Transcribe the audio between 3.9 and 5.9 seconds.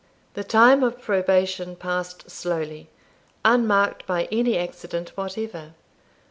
by any accident whatever.